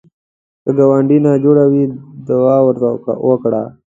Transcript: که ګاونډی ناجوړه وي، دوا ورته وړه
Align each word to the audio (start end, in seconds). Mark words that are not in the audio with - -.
که 0.63 0.69
ګاونډی 0.77 1.17
ناجوړه 1.25 1.65
وي، 1.73 1.83
دوا 2.27 2.55
ورته 2.65 2.87
وړه 3.45 3.63